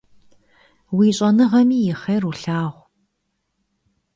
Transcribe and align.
Уи 0.97 1.07
щӏэныгъэми 1.17 1.77
и 1.91 1.93
хъер 2.01 2.23
улъагъу! 2.29 2.79